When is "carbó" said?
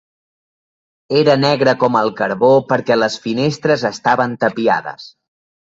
2.23-2.51